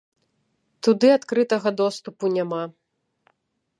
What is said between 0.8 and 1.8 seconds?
Туды адкрытага